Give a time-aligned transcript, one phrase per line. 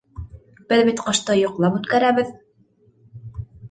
[0.73, 2.37] Беҙ бит ҡышты йоҡлап үткәрәбеҙ.